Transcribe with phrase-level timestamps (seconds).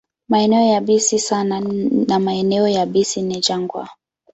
[0.29, 1.61] Maeneo yabisi sana
[2.07, 3.89] na maeneo yabisi ni jangwa.